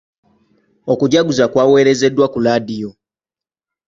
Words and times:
Okujaguza 0.91 1.45
kwaweerezeddwa 1.51 2.25
ku 2.33 2.39
laadiyo. 2.45 2.91